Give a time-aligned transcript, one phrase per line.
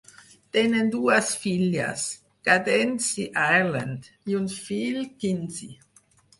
[0.55, 2.07] Tenen dues filles,
[2.49, 5.75] Cadence i Ireland; i un fill, Kinzy.